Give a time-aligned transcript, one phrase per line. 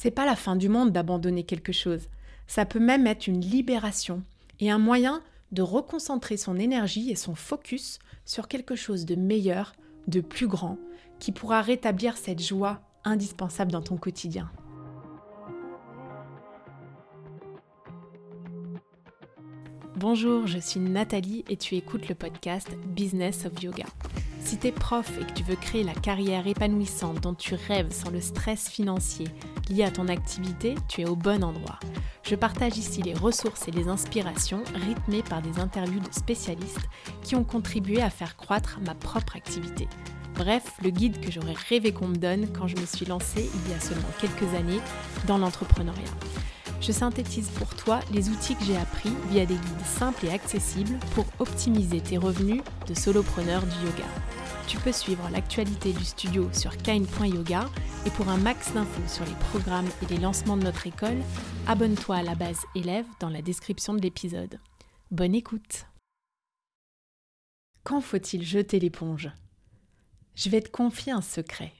[0.00, 2.08] C'est pas la fin du monde d'abandonner quelque chose.
[2.46, 4.22] Ça peut même être une libération
[4.60, 9.72] et un moyen de reconcentrer son énergie et son focus sur quelque chose de meilleur,
[10.06, 10.78] de plus grand,
[11.18, 14.48] qui pourra rétablir cette joie indispensable dans ton quotidien.
[19.96, 23.86] Bonjour, je suis Nathalie et tu écoutes le podcast Business of Yoga.
[24.48, 27.92] Si tu es prof et que tu veux créer la carrière épanouissante dont tu rêves
[27.92, 29.26] sans le stress financier
[29.68, 31.78] lié à ton activité, tu es au bon endroit.
[32.22, 36.88] Je partage ici les ressources et les inspirations rythmées par des interviews de spécialistes
[37.22, 39.86] qui ont contribué à faire croître ma propre activité.
[40.34, 43.70] Bref, le guide que j'aurais rêvé qu'on me donne quand je me suis lancée il
[43.70, 44.80] y a seulement quelques années
[45.26, 46.14] dans l'entrepreneuriat
[46.80, 50.98] je synthétise pour toi les outils que j'ai appris via des guides simples et accessibles
[51.14, 54.08] pour optimiser tes revenus de solopreneur du yoga.
[54.68, 57.70] Tu peux suivre l'actualité du studio sur kind.yoga
[58.04, 61.16] et pour un max d'infos sur les programmes et les lancements de notre école,
[61.66, 64.60] abonne-toi à la base élève dans la description de l'épisode.
[65.10, 65.86] Bonne écoute
[67.82, 69.30] Quand faut-il jeter l'éponge?
[70.34, 71.72] Je vais te confier un secret.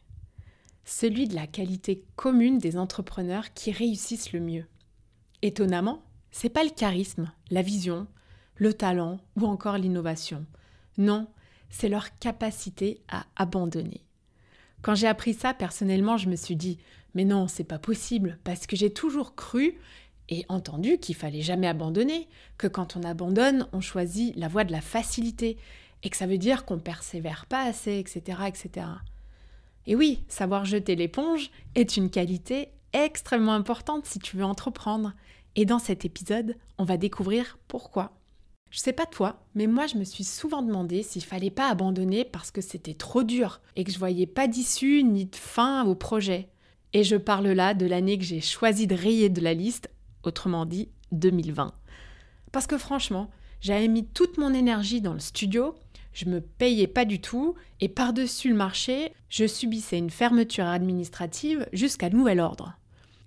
[0.87, 4.65] Celui de la qualité commune des entrepreneurs qui réussissent le mieux.
[5.43, 8.07] Étonnamment, c'est pas le charisme, la vision,
[8.57, 10.47] le talent ou encore l'innovation.
[10.97, 11.29] Non,
[11.71, 14.03] c'est leur capacité à abandonner.
[14.83, 16.79] Quand j'ai appris ça, personnellement, je me suis dit
[17.15, 19.79] mais non, c'est pas possible parce que j'ai toujours cru
[20.29, 24.73] et entendu qu'il fallait jamais abandonner, que quand on abandonne, on choisit la voie de
[24.73, 25.57] la facilité
[26.03, 28.87] et que ça veut dire qu'on persévère pas assez, etc., etc.
[29.87, 35.15] Et oui, savoir jeter l'éponge est une qualité extrêmement importante si tu veux entreprendre.
[35.57, 38.18] Et dans cet épisode, on va découvrir pourquoi.
[38.71, 42.25] Je sais pas toi, mais moi je me suis souvent demandé s'il fallait pas abandonner
[42.25, 45.95] parce que c'était trop dur et que je voyais pas d'issue ni de fin au
[45.95, 46.49] projet.
[46.93, 49.91] Et je parle là de l'année que j'ai choisi de rayer de la liste,
[50.23, 51.73] autrement dit 2020.
[52.53, 55.75] Parce que franchement, j'avais mis toute mon énergie dans le studio,
[56.13, 61.69] je me payais pas du tout et par-dessus le marché, je subissais une fermeture administrative
[61.73, 62.78] jusqu'à nouvel ordre.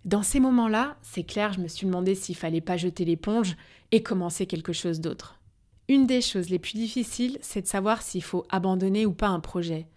[0.04, 3.56] Dans ces moments-là, c'est clair, je me suis demandé s'il fallait pas jeter l'éponge
[3.92, 5.40] et commencer quelque chose d'autre.
[5.88, 9.40] Une des choses les plus difficiles, c'est de savoir s'il faut abandonner ou pas un
[9.40, 9.88] projet.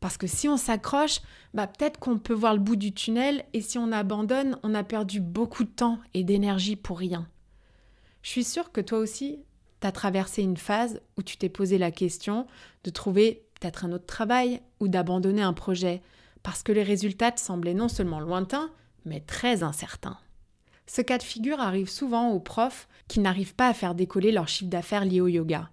[0.00, 1.20] Parce que si on s'accroche,
[1.54, 4.82] bah peut-être qu'on peut voir le bout du tunnel et si on abandonne, on a
[4.82, 7.26] perdu beaucoup de temps et d'énergie pour rien.
[8.20, 9.38] Je suis sûre que toi aussi,
[9.80, 12.46] tu as traversé une phase où tu t'es posé la question
[12.82, 16.02] de trouver peut-être un autre travail ou d'abandonner un projet
[16.42, 18.70] parce que les résultats te semblaient non seulement lointains,
[19.04, 20.18] mais très incertain.
[20.86, 24.48] Ce cas de figure arrive souvent aux profs qui n'arrivent pas à faire décoller leur
[24.48, 25.70] chiffre d'affaires lié au yoga.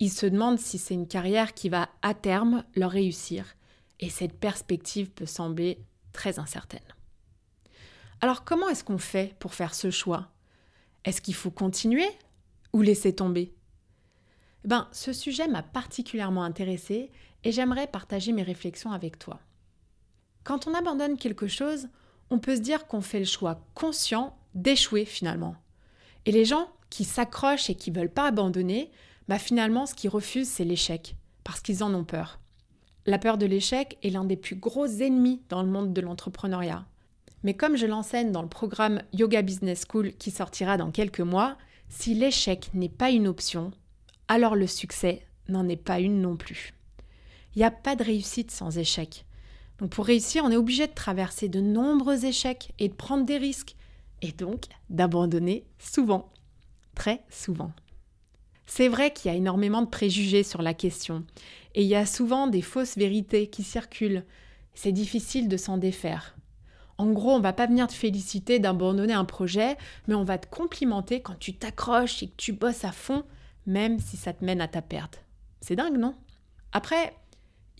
[0.00, 3.54] Ils se demandent si c'est une carrière qui va à terme leur réussir,
[4.00, 5.78] et cette perspective peut sembler
[6.12, 6.80] très incertaine.
[8.20, 10.28] Alors comment est-ce qu'on fait pour faire ce choix?
[11.04, 12.08] Est-ce qu'il faut continuer
[12.72, 13.54] ou laisser tomber?
[14.64, 17.10] Ben, ce sujet m'a particulièrement intéressée
[17.44, 19.40] et j'aimerais partager mes réflexions avec toi.
[20.44, 21.88] Quand on abandonne quelque chose,
[22.30, 25.54] on peut se dire qu'on fait le choix conscient d'échouer finalement.
[26.26, 28.90] Et les gens qui s'accrochent et qui veulent pas abandonner,
[29.28, 32.40] bah finalement ce qu'ils refusent c'est l'échec, parce qu'ils en ont peur.
[33.06, 36.84] La peur de l'échec est l'un des plus gros ennemis dans le monde de l'entrepreneuriat.
[37.42, 41.56] Mais comme je l'enseigne dans le programme Yoga Business School qui sortira dans quelques mois,
[41.88, 43.72] si l'échec n'est pas une option,
[44.28, 46.74] alors le succès n'en est pas une non plus.
[47.54, 49.24] Il n'y a pas de réussite sans échec.
[49.80, 53.38] Donc pour réussir, on est obligé de traverser de nombreux échecs et de prendre des
[53.38, 53.76] risques,
[54.20, 56.30] et donc d'abandonner souvent,
[56.94, 57.72] très souvent.
[58.66, 61.24] C'est vrai qu'il y a énormément de préjugés sur la question,
[61.74, 64.24] et il y a souvent des fausses vérités qui circulent.
[64.74, 66.36] C'est difficile de s'en défaire.
[66.98, 70.46] En gros, on va pas venir te féliciter d'abandonner un projet, mais on va te
[70.46, 73.24] complimenter quand tu t'accroches et que tu bosses à fond,
[73.66, 75.24] même si ça te mène à ta perte.
[75.62, 76.14] C'est dingue, non?
[76.72, 77.14] Après,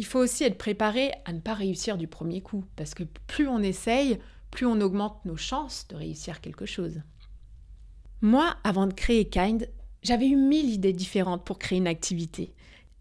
[0.00, 3.46] il faut aussi être préparé à ne pas réussir du premier coup, parce que plus
[3.46, 4.18] on essaye,
[4.50, 7.02] plus on augmente nos chances de réussir quelque chose.
[8.22, 9.68] Moi, avant de créer Kind,
[10.02, 12.54] j'avais eu mille idées différentes pour créer une activité.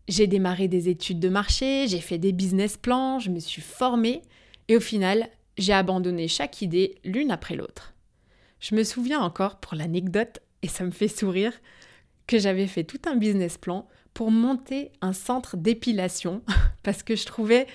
[0.09, 4.21] J'ai démarré des études de marché, j'ai fait des business plans, je me suis formée,
[4.67, 7.93] et au final, j'ai abandonné chaque idée l'une après l'autre.
[8.59, 11.53] Je me souviens encore, pour l'anecdote, et ça me fait sourire,
[12.27, 13.87] que j'avais fait tout un business plan
[14.19, 16.41] pour monter un centre d'épilation
[16.83, 17.67] parce que je trouvais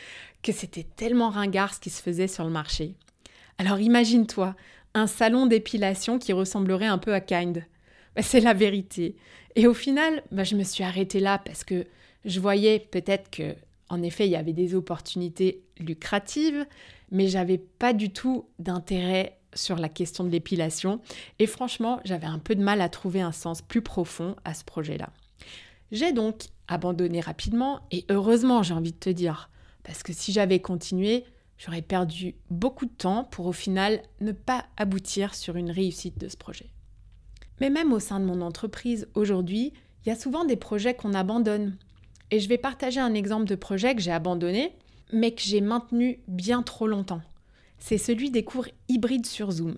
[0.42, 2.96] que c'était tellement ringard ce qui se faisait sur le marché.
[3.56, 4.54] Alors imagine-toi,
[4.92, 7.64] un salon d'épilation qui ressemblerait un peu à Kind.
[8.14, 9.16] Bah, c'est la vérité.
[9.56, 11.86] Et au final, bah, je me suis arrêtée là parce que
[12.26, 13.54] je voyais peut-être que,
[13.88, 16.66] en effet, il y avait des opportunités lucratives,
[17.10, 21.00] mais j'avais pas du tout d'intérêt sur la question de l'épilation
[21.38, 24.64] et franchement, j'avais un peu de mal à trouver un sens plus profond à ce
[24.64, 25.08] projet-là.
[25.94, 29.48] J'ai donc abandonné rapidement et heureusement, j'ai envie de te dire,
[29.84, 31.22] parce que si j'avais continué,
[31.56, 36.28] j'aurais perdu beaucoup de temps pour au final ne pas aboutir sur une réussite de
[36.28, 36.72] ce projet.
[37.60, 39.72] Mais même au sein de mon entreprise, aujourd'hui,
[40.04, 41.76] il y a souvent des projets qu'on abandonne.
[42.32, 44.76] Et je vais partager un exemple de projet que j'ai abandonné,
[45.12, 47.22] mais que j'ai maintenu bien trop longtemps.
[47.78, 49.76] C'est celui des cours hybrides sur Zoom.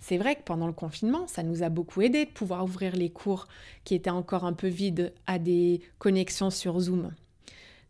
[0.00, 3.10] C'est vrai que pendant le confinement, ça nous a beaucoup aidé de pouvoir ouvrir les
[3.10, 3.46] cours
[3.84, 7.12] qui étaient encore un peu vides à des connexions sur Zoom.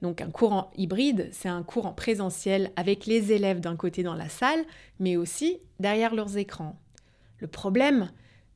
[0.02, 4.02] Donc un cours en hybride, c'est un cours en présentiel avec les élèves d'un côté
[4.02, 4.64] dans la salle,
[4.98, 6.78] mais aussi derrière leurs écrans.
[7.38, 8.10] Le problème,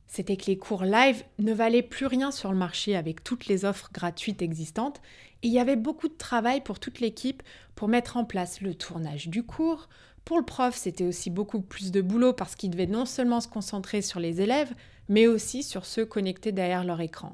[0.07, 3.63] c'était que les cours live ne valaient plus rien sur le marché avec toutes les
[3.63, 5.01] offres gratuites existantes,
[5.43, 7.43] et il y avait beaucoup de travail pour toute l'équipe
[7.75, 9.87] pour mettre en place le tournage du cours.
[10.25, 13.47] Pour le prof, c'était aussi beaucoup plus de boulot parce qu'il devait non seulement se
[13.47, 14.73] concentrer sur les élèves,
[15.07, 17.33] mais aussi sur ceux connectés derrière leur écran.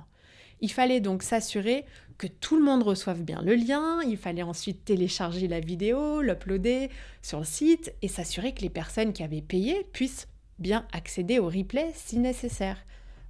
[0.60, 1.86] Il fallait donc s'assurer
[2.18, 6.90] que tout le monde reçoive bien le lien, il fallait ensuite télécharger la vidéo, l'uploader
[7.22, 10.28] sur le site et s'assurer que les personnes qui avaient payé puissent
[10.60, 12.78] bien accéder au replay si nécessaire.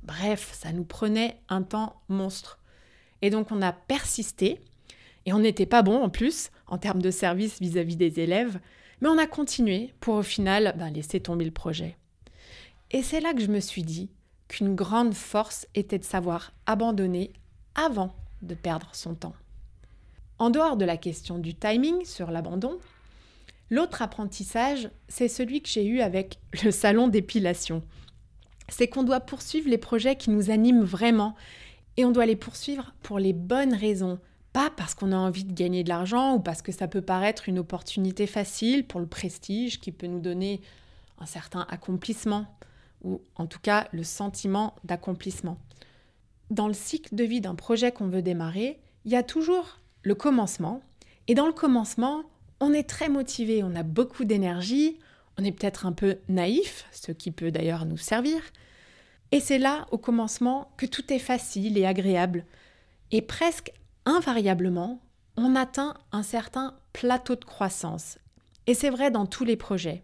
[0.03, 2.59] Bref, ça nous prenait un temps monstre.
[3.21, 4.59] Et donc on a persisté,
[5.25, 8.59] et on n'était pas bon en plus en termes de service vis-à-vis des élèves,
[9.01, 11.97] mais on a continué pour au final ben, laisser tomber le projet.
[12.91, 14.09] Et c'est là que je me suis dit
[14.47, 17.31] qu'une grande force était de savoir abandonner
[17.75, 19.35] avant de perdre son temps.
[20.39, 22.79] En dehors de la question du timing sur l'abandon,
[23.69, 27.83] l'autre apprentissage, c'est celui que j'ai eu avec le salon d'épilation.
[28.67, 31.35] C'est qu'on doit poursuivre les projets qui nous animent vraiment
[31.97, 34.19] et on doit les poursuivre pour les bonnes raisons,
[34.53, 37.47] pas parce qu'on a envie de gagner de l'argent ou parce que ça peut paraître
[37.47, 40.61] une opportunité facile pour le prestige qui peut nous donner
[41.19, 42.45] un certain accomplissement
[43.03, 45.57] ou en tout cas le sentiment d'accomplissement
[46.51, 50.13] dans le cycle de vie d'un projet qu'on veut démarrer, il y a toujours le
[50.13, 50.81] commencement.
[51.27, 52.23] Et dans le commencement,
[52.59, 54.99] on est très motivé, on a beaucoup d'énergie,
[55.39, 58.41] on est peut-être un peu naïf, ce qui peut d'ailleurs nous servir.
[59.31, 62.45] Et c'est là, au commencement, que tout est facile et agréable.
[63.11, 63.71] Et presque
[64.05, 65.01] invariablement,
[65.37, 68.17] on atteint un certain plateau de croissance.
[68.67, 70.03] Et c'est vrai dans tous les projets.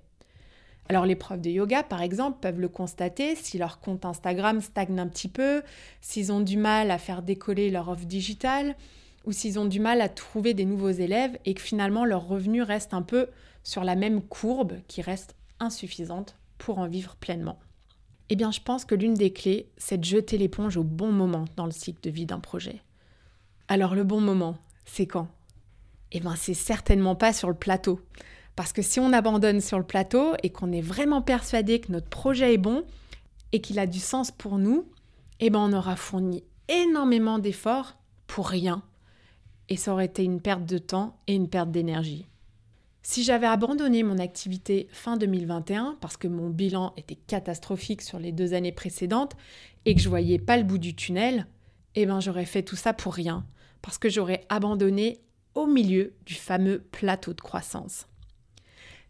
[0.90, 5.00] Alors les profs de yoga, par exemple, peuvent le constater si leur compte Instagram stagne
[5.00, 5.62] un petit peu,
[6.00, 8.76] s'ils ont du mal à faire décoller leur offre digitale,
[9.26, 12.62] ou s'ils ont du mal à trouver des nouveaux élèves et que finalement leur revenu
[12.62, 13.28] reste un peu
[13.64, 17.60] sur la même courbe qui reste insuffisante pour en vivre pleinement.
[18.30, 21.46] Eh bien, je pense que l'une des clés, c'est de jeter l'éponge au bon moment
[21.56, 22.82] dans le cycle de vie d'un projet.
[23.69, 25.28] Alors le bon moment, c'est quand?
[26.14, 28.00] Eh bien, c'est certainement pas sur le plateau.
[28.56, 32.08] Parce que si on abandonne sur le plateau et qu'on est vraiment persuadé que notre
[32.08, 32.86] projet est bon
[33.52, 34.88] et qu'il a du sens pour nous,
[35.42, 38.84] eh ben on aura fourni énormément d'efforts pour rien.
[39.68, 42.25] Et ça aurait été une perte de temps et une perte d'énergie.
[43.04, 48.31] Si j'avais abandonné mon activité fin 2021 parce que mon bilan était catastrophique sur les
[48.31, 49.36] deux années précédentes
[49.84, 51.48] et que je voyais pas le bout du tunnel,
[51.96, 53.46] eh ben j'aurais fait tout ça pour rien
[53.88, 55.22] parce que j'aurais abandonné
[55.56, 58.06] au milieu du fameux plateau de croissance.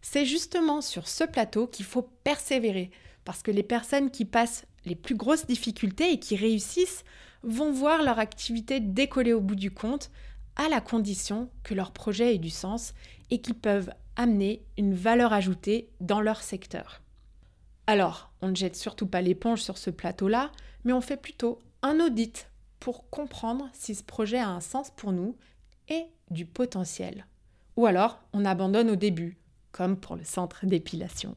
[0.02, 2.92] C'est justement sur ce plateau qu'il faut persévérer,
[3.24, 7.02] parce que les personnes qui passent les plus grosses difficultés et qui réussissent
[7.42, 10.12] vont voir leur activité décoller au bout du compte,
[10.54, 12.94] à la condition que leur projet ait du sens
[13.30, 17.02] et qu'ils peuvent amener une valeur ajoutée dans leur secteur.
[17.88, 20.52] Alors, on ne jette surtout pas l'éponge sur ce plateau-là,
[20.84, 22.48] mais on fait plutôt un audit
[22.80, 25.36] pour comprendre si ce projet a un sens pour nous
[25.88, 27.26] et du potentiel.
[27.76, 29.36] Ou alors, on abandonne au début,
[29.72, 31.36] comme pour le centre d'épilation.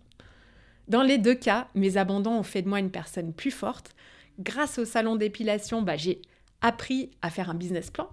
[0.87, 3.95] Dans les deux cas, mes abandons ont fait de moi une personne plus forte.
[4.39, 6.21] Grâce au salon d'épilation, bah, j'ai
[6.61, 8.09] appris à faire un business plan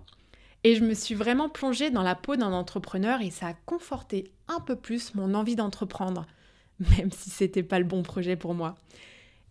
[0.65, 4.33] et je me suis vraiment plongée dans la peau d'un entrepreneur et ça a conforté
[4.49, 6.27] un peu plus mon envie d'entreprendre,
[6.99, 8.75] même si c'était pas le bon projet pour moi.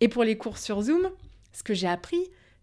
[0.00, 1.10] Et pour les cours sur Zoom,
[1.52, 2.20] ce que j'ai appris,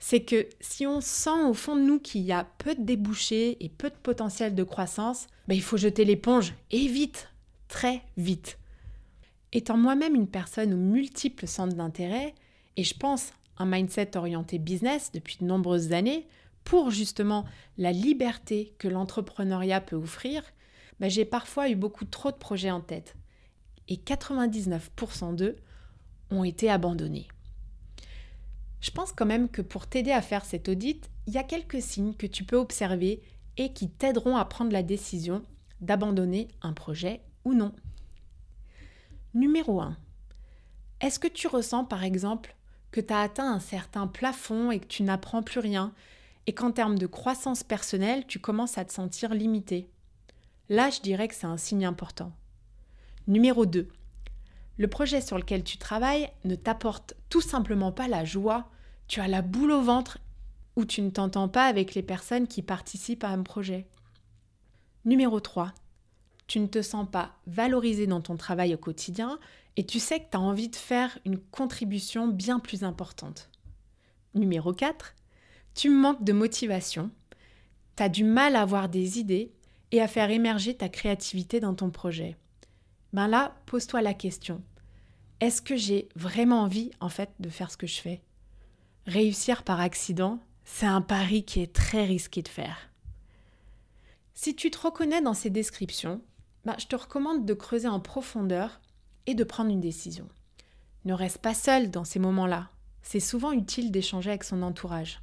[0.07, 3.57] c'est que si on sent au fond de nous qu'il y a peu de débouchés
[3.59, 7.31] et peu de potentiel de croissance, bah, il faut jeter l'éponge et vite,
[7.69, 8.59] très vite.
[9.51, 12.35] Étant moi-même une personne aux multiples centres d'intérêt,
[12.77, 16.27] et je pense un mindset orienté business depuis de nombreuses années,
[16.63, 17.43] pour justement
[17.79, 20.43] la liberté que l'entrepreneuriat peut offrir,
[20.99, 23.15] bah, j'ai parfois eu beaucoup trop de projets en tête.
[23.87, 25.55] Et 99% d'eux
[26.29, 27.27] ont été abandonnés.
[28.81, 31.81] Je pense quand même que pour t'aider à faire cet audit, il y a quelques
[31.81, 33.21] signes que tu peux observer
[33.57, 35.41] et qui t'aideront à prendre la décision
[35.81, 37.73] d'abandonner un projet ou non.
[39.33, 39.97] Numéro 1.
[41.01, 42.55] Est-ce que tu ressens par exemple
[42.91, 45.93] que tu as atteint un certain plafond et que tu n'apprends plus rien
[46.47, 49.89] et qu'en termes de croissance personnelle, tu commences à te sentir limité?
[50.69, 52.31] Là, je dirais que c'est un signe important.
[53.27, 53.89] Numéro 2.
[54.77, 58.69] Le projet sur lequel tu travailles ne t'apporte tout simplement pas la joie,
[59.07, 60.17] tu as la boule au ventre
[60.75, 63.87] ou tu ne t'entends pas avec les personnes qui participent à un projet.
[65.05, 65.73] Numéro 3.
[66.47, 69.39] Tu ne te sens pas valorisé dans ton travail au quotidien
[69.77, 73.49] et tu sais que tu as envie de faire une contribution bien plus importante.
[74.33, 75.15] Numéro 4.
[75.73, 77.11] Tu manques de motivation,
[77.95, 79.51] tu as du mal à avoir des idées
[79.91, 82.37] et à faire émerger ta créativité dans ton projet.
[83.15, 84.61] Ben là, pose-toi la question.
[85.39, 88.21] Est-ce que j'ai vraiment envie en fait de faire ce que je fais?
[89.07, 92.89] Réussir par accident, c'est un pari qui est très risqué de faire.
[94.33, 96.21] Si tu te reconnais dans ces descriptions,
[96.65, 98.81] ben, je te recommande de creuser en profondeur
[99.27, 100.27] et de prendre une décision.
[101.05, 102.67] Ne reste pas seul dans ces moments-là.
[103.01, 105.21] C'est souvent utile d'échanger avec son entourage.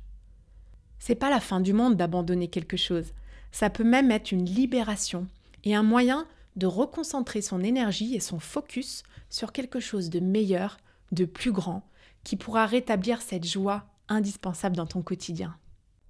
[0.99, 3.12] C'est pas la fin du monde d'abandonner quelque chose.
[3.50, 5.26] Ça peut même être une libération
[5.64, 10.76] et un moyen de reconcentrer son énergie et son focus sur quelque chose de meilleur,
[11.12, 11.88] de plus grand,
[12.25, 15.56] qui pourra rétablir cette joie indispensable dans ton quotidien.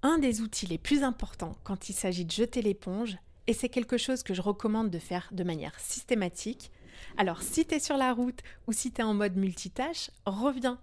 [0.01, 3.97] Un des outils les plus importants quand il s'agit de jeter l'éponge, et c'est quelque
[3.97, 6.71] chose que je recommande de faire de manière systématique,
[7.17, 10.79] alors si tu es sur la route ou si tu es en mode multitâche, reviens.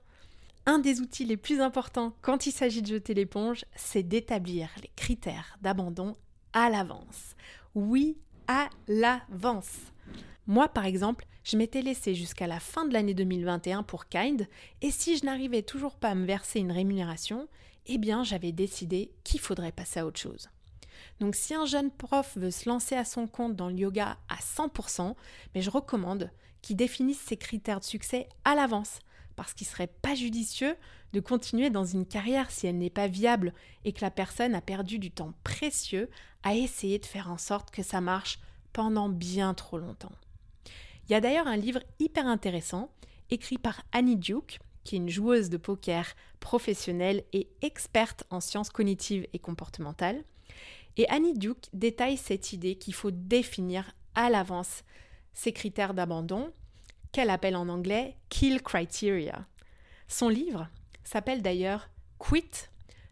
[0.66, 4.90] Un des outils les plus importants quand il s'agit de jeter l'éponge, c'est d'établir les
[4.94, 6.16] critères d'abandon
[6.52, 7.34] à l'avance.
[7.74, 8.18] Oui,
[8.52, 9.78] à l'avance.
[10.48, 14.48] Moi, par exemple, je m'étais laissé jusqu'à la fin de l'année 2021 pour Kind,
[14.82, 17.46] et si je n'arrivais toujours pas à me verser une rémunération,
[17.86, 20.48] eh bien j'avais décidé qu'il faudrait passer à autre chose.
[21.20, 24.38] Donc si un jeune prof veut se lancer à son compte dans le yoga à
[24.38, 25.14] 100%,
[25.54, 26.28] mais je recommande
[26.60, 28.98] qu'il définisse ses critères de succès à l'avance,
[29.36, 30.74] parce qu'il serait pas judicieux
[31.12, 33.54] de continuer dans une carrière si elle n'est pas viable
[33.84, 36.10] et que la personne a perdu du temps précieux
[36.42, 38.38] à essayer de faire en sorte que ça marche
[38.72, 40.12] pendant bien trop longtemps.
[41.08, 42.90] Il y a d'ailleurs un livre hyper intéressant
[43.30, 46.06] écrit par Annie Duke, qui est une joueuse de poker
[46.40, 50.22] professionnelle et experte en sciences cognitives et comportementales.
[50.96, 54.84] Et Annie Duke détaille cette idée qu'il faut définir à l'avance
[55.32, 56.52] ces critères d'abandon,
[57.12, 59.46] qu'elle appelle en anglais Kill Criteria.
[60.08, 60.68] Son livre
[61.04, 62.68] s'appelle d'ailleurs Quit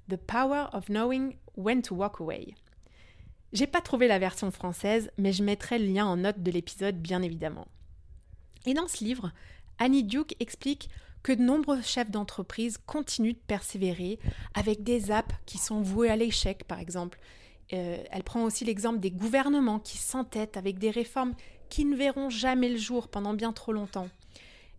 [0.08, 2.54] The Power of Knowing When to Walk Away.
[3.52, 6.96] J'ai pas trouvé la version française, mais je mettrai le lien en note de l'épisode
[6.96, 7.66] bien évidemment.
[8.66, 9.32] Et dans ce livre,
[9.78, 10.90] Annie Duke explique
[11.22, 14.18] que de nombreux chefs d'entreprise continuent de persévérer
[14.54, 17.18] avec des apps qui sont vouées à l'échec, par exemple.
[17.72, 21.34] Euh, elle prend aussi l'exemple des gouvernements qui s'entêtent avec des réformes
[21.68, 24.08] qui ne verront jamais le jour pendant bien trop longtemps.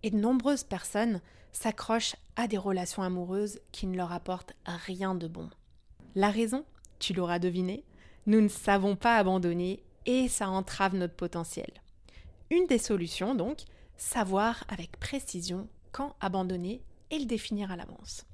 [0.04, 1.22] Et de nombreuses personnes
[1.52, 5.50] s'accrochent à des relations amoureuses qui ne leur apportent rien de bon.
[6.16, 6.66] La raison,
[7.00, 7.84] tu l'auras deviné,
[8.30, 11.72] nous ne savons pas abandonner et ça entrave notre potentiel.
[12.52, 13.62] Une des solutions, donc,
[13.98, 18.28] savoir avec précision quand abandonner et le définir à l'avance.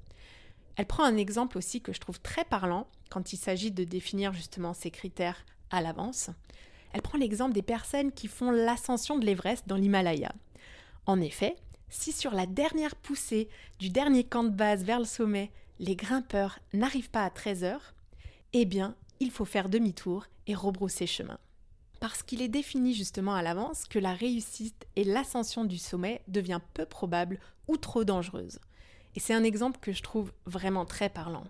[0.76, 4.34] Elle prend un exemple aussi que je trouve très parlant quand il s'agit de définir
[4.34, 6.28] justement ces critères à l'avance.
[6.92, 10.30] Elle prend l'exemple des personnes qui font l'ascension de l'Everest dans l'Himalaya.
[11.06, 11.56] En effet,
[11.88, 13.48] si sur la dernière poussée
[13.78, 17.94] du dernier camp de base vers le sommet, les grimpeurs n'arrivent pas à 13 heures,
[18.52, 21.38] eh bien, il faut faire demi-tour et rebrousser chemin
[22.00, 26.60] parce qu'il est défini justement à l'avance que la réussite et l'ascension du sommet devient
[26.74, 28.58] peu probable ou trop dangereuse.
[29.14, 31.44] Et c'est un exemple que je trouve vraiment très parlant.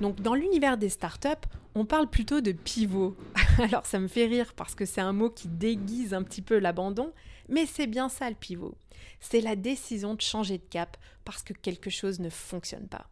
[0.00, 1.28] Donc dans l'univers des startups,
[1.74, 3.16] on parle plutôt de pivot.
[3.58, 6.58] Alors ça me fait rire parce que c'est un mot qui déguise un petit peu
[6.58, 7.12] l'abandon,
[7.48, 8.76] mais c'est bien ça le pivot.
[9.20, 13.08] C'est la décision de changer de cap parce que quelque chose ne fonctionne pas.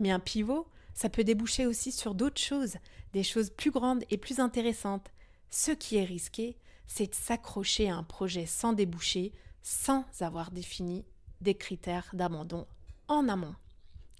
[0.00, 2.76] Mais un pivot, ça peut déboucher aussi sur d'autres choses,
[3.12, 5.10] des choses plus grandes et plus intéressantes,
[5.50, 11.04] ce qui est risqué, c'est de s'accrocher à un projet sans déboucher, sans avoir défini
[11.40, 12.66] des critères d'abandon
[13.08, 13.54] en amont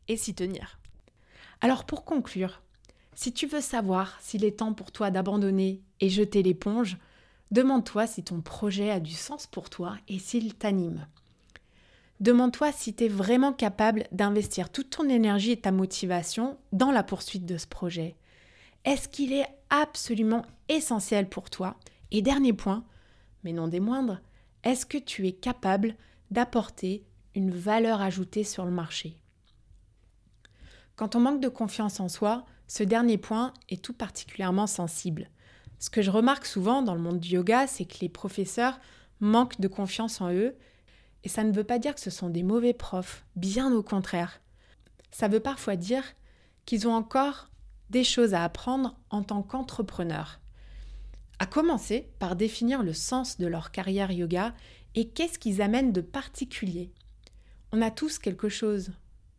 [0.09, 0.79] et s'y tenir.
[1.61, 2.63] Alors pour conclure,
[3.15, 6.97] si tu veux savoir s'il est temps pour toi d'abandonner et jeter l'éponge,
[7.51, 11.07] demande-toi si ton projet a du sens pour toi et s'il t'anime.
[12.21, 17.03] Demande-toi si tu es vraiment capable d'investir toute ton énergie et ta motivation dans la
[17.03, 18.17] poursuite de ce projet.
[18.89, 21.77] Est-ce qu'il est absolument essentiel pour toi?
[22.11, 22.87] Et dernier point,
[23.45, 24.19] mais non des moindres,
[24.65, 25.95] est-ce que tu es capable
[26.31, 27.05] d'apporter
[27.35, 29.21] une valeur ajoutée sur le marché?
[30.97, 35.29] Quand on manque de confiance en soi, ce dernier point est tout particulièrement sensible.
[35.79, 38.81] Ce que je remarque souvent dans le monde du yoga, c'est que les professeurs
[39.21, 40.57] manquent de confiance en eux
[41.25, 44.41] Et ça ne veut pas dire que ce sont des mauvais profs, bien au contraire.
[45.11, 46.05] Ça veut parfois dire
[46.65, 47.51] qu'ils ont encore
[47.91, 50.41] des choses à apprendre en tant qu'entrepreneurs.
[51.39, 54.55] À commencer par définir le sens de leur carrière yoga
[54.95, 56.91] et qu'est-ce qu'ils amènent de particulier.
[57.73, 58.91] On a tous quelque chose,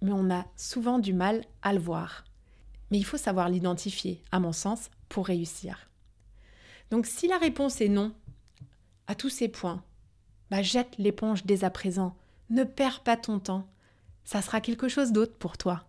[0.01, 2.23] mais on a souvent du mal à le voir.
[2.91, 5.89] Mais il faut savoir l'identifier, à mon sens, pour réussir.
[6.91, 8.13] Donc si la réponse est non
[9.07, 9.83] à tous ces points,
[10.49, 12.15] bah jette l'éponge dès à présent.
[12.49, 13.67] Ne perds pas ton temps.
[14.23, 15.88] Ça sera quelque chose d'autre pour toi.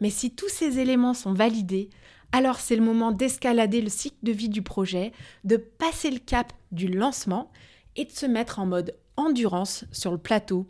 [0.00, 1.90] Mais si tous ces éléments sont validés,
[2.32, 5.12] alors c'est le moment d'escalader le cycle de vie du projet,
[5.44, 7.50] de passer le cap du lancement
[7.96, 10.66] et de se mettre en mode endurance sur le plateau.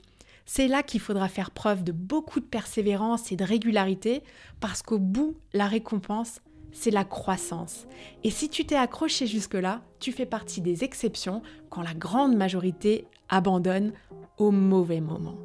[0.46, 4.22] C'est là qu'il faudra faire preuve de beaucoup de persévérance et de régularité
[4.60, 6.40] parce qu'au bout, la récompense,
[6.72, 7.86] c'est la croissance.
[8.24, 13.06] Et si tu t'es accroché jusque-là, tu fais partie des exceptions quand la grande majorité
[13.28, 13.92] abandonne
[14.38, 15.36] au mauvais moment.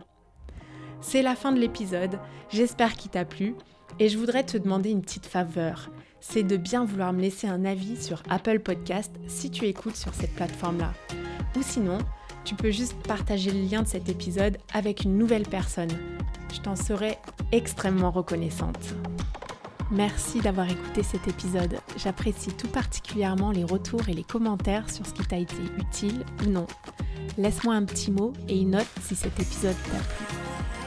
[1.01, 3.55] C'est la fin de l'épisode, j'espère qu'il t'a plu
[3.99, 5.89] et je voudrais te demander une petite faveur.
[6.19, 10.13] C'est de bien vouloir me laisser un avis sur Apple Podcast si tu écoutes sur
[10.13, 10.93] cette plateforme-là.
[11.57, 11.97] Ou sinon,
[12.45, 15.91] tu peux juste partager le lien de cet épisode avec une nouvelle personne.
[16.53, 17.17] Je t'en serai
[17.51, 18.95] extrêmement reconnaissante.
[19.91, 21.77] Merci d'avoir écouté cet épisode.
[21.97, 26.49] J'apprécie tout particulièrement les retours et les commentaires sur ce qui t'a été utile ou
[26.49, 26.67] non.
[27.37, 30.42] Laisse-moi un petit mot et une note si cet épisode t'a plu.